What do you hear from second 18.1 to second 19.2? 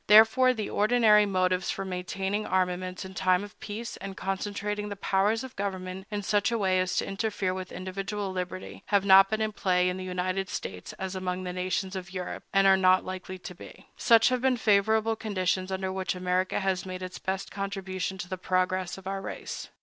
to the progress of